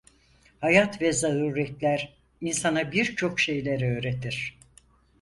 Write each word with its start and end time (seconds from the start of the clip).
Hayat 0.61 1.01
ve 1.01 1.11
zaruretler 1.13 2.13
insana 2.41 2.91
birçok 2.91 3.39
şeyler 3.39 3.81
öğretir… 3.97 4.57